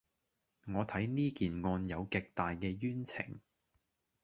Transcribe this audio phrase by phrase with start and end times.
[0.65, 3.39] 我睇呢件案有極大嘅冤情